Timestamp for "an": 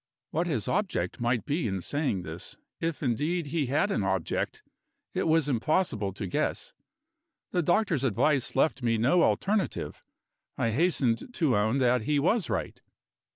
3.91-4.01